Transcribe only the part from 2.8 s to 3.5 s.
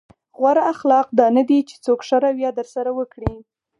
وکړي.